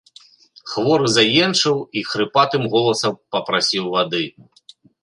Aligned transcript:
Хворы 0.71 1.11
заенчыў 1.17 1.77
і 2.01 2.05
хрыпатым 2.09 2.63
голасам 2.77 3.13
папрасіў 3.37 3.85
вады. 3.97 4.23